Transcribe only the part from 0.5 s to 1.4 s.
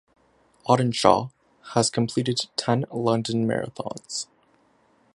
Audenshaw